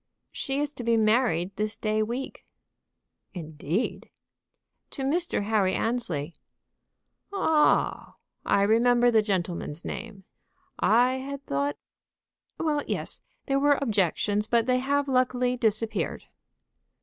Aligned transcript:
"She 0.31 0.57
is 0.57 0.73
to 0.73 0.83
be 0.83 0.97
married 0.97 1.55
this 1.57 1.77
day 1.77 2.01
week." 2.01 2.43
"Indeed!" 3.35 4.09
"To 4.89 5.03
Mr. 5.03 5.43
Harry 5.43 5.75
Annesley." 5.75 6.33
"Oh 7.31 7.93
h 7.99 8.03
h! 8.07 8.13
I 8.47 8.63
remember 8.63 9.11
the 9.11 9.21
gentleman's 9.21 9.85
name. 9.85 10.23
I 10.79 11.17
had 11.19 11.45
thought" 11.45 11.77
"Well, 12.59 12.81
yes; 12.87 13.19
there 13.45 13.59
were 13.59 13.77
objections, 13.79 14.47
but 14.47 14.65
they 14.65 14.79
have 14.79 15.07
luckily 15.07 15.55
disappeared." 15.55 16.23